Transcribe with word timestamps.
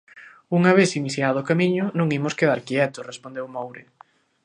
Unha 0.57 0.75
vez 0.79 0.89
iniciado 1.01 1.37
o 1.39 1.47
camiño 1.49 1.85
non 1.97 2.07
imos 2.17 2.37
quedar 2.39 2.59
quietos, 2.67 3.07
respondeu 3.11 3.45
Moure. 3.55 3.83